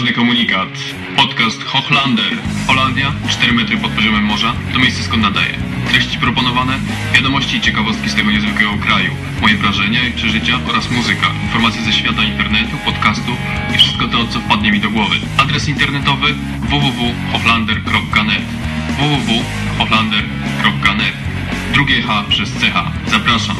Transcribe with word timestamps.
Ważny 0.00 0.14
komunikat. 0.14 0.68
Podcast 1.16 1.64
Hochlander. 1.64 2.38
Holandia, 2.66 3.12
4 3.28 3.52
metry 3.52 3.76
pod 3.76 3.90
poziomem 3.90 4.24
morza, 4.24 4.52
to 4.72 4.78
miejsce 4.78 5.02
skąd 5.02 5.22
nadaje. 5.22 5.58
Treści 5.88 6.18
proponowane, 6.18 6.78
wiadomości 7.14 7.56
i 7.56 7.60
ciekawostki 7.60 8.10
z 8.10 8.14
tego 8.14 8.30
niezwykłego 8.30 8.72
kraju. 8.86 9.10
Moje 9.42 9.56
wrażenia 9.56 10.08
i 10.08 10.12
przeżycia 10.12 10.58
oraz 10.68 10.90
muzyka. 10.90 11.26
Informacje 11.44 11.82
ze 11.82 11.92
świata 11.92 12.24
internetu, 12.24 12.76
podcastu 12.84 13.32
i 13.74 13.78
wszystko 13.78 14.08
to, 14.08 14.26
co 14.26 14.40
wpadnie 14.40 14.72
mi 14.72 14.80
do 14.80 14.90
głowy. 14.90 15.16
Adres 15.38 15.68
internetowy 15.68 16.34
www.hochlander.net 16.60 18.42
www.hochlander.net 18.98 21.14
Drugie 21.72 22.02
H 22.02 22.24
przez 22.28 22.50
CH. 22.50 22.92
Zapraszam. 23.06 23.56